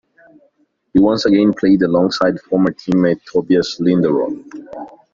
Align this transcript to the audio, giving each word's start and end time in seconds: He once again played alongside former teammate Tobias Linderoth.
He 0.95 0.99
once 0.99 1.27
again 1.27 1.53
played 1.53 1.83
alongside 1.83 2.39
former 2.41 2.71
teammate 2.71 3.21
Tobias 3.31 3.79
Linderoth. 3.79 4.97